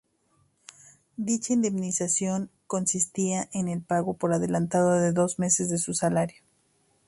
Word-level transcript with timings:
Dicha 1.15 1.53
indemnización 1.53 2.49
consistía 2.65 3.47
en 3.53 3.67
el 3.67 3.83
pago 3.83 4.15
por 4.15 4.33
adelantado 4.33 4.93
de 4.99 5.11
dos 5.11 5.37
meses 5.37 5.69
de 5.69 5.77
su 5.77 5.93
salario. 5.93 6.41